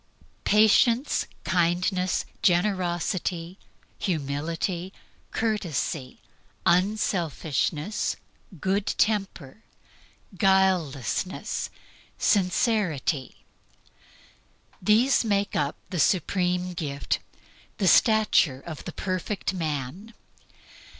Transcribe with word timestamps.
Patience; 0.45 1.27
kindness; 1.43 2.25
generosity; 2.41 3.59
humility; 3.99 4.93
courtesy; 5.29 6.23
unselfishness; 6.65 8.15
good 8.59 8.87
temper; 8.97 9.61
guilelessness; 10.35 11.69
sincerity 12.17 13.45
these 14.81 15.23
make 15.23 15.55
up 15.55 15.75
the 15.91 15.99
supreme 15.99 16.73
gift, 16.73 17.19
the 17.77 17.87
stature 17.87 18.63
of 18.65 18.85
the 18.85 18.91
perfect 18.93 19.53
man. 19.53 20.15